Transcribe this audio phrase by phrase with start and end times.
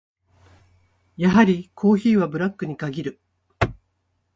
[1.15, 3.21] やはりコーヒーはブラックに限る。